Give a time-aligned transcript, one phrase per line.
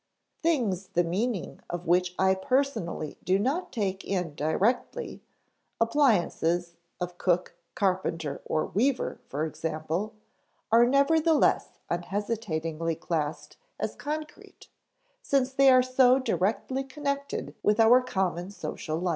[0.41, 5.21] Things the meaning of which I personally do not take in directly,
[5.79, 10.15] appliances of cook, carpenter, or weaver, for example,
[10.71, 14.69] are nevertheless unhesitatingly classed as concrete,
[15.21, 19.09] since they are so directly connected with our common social life.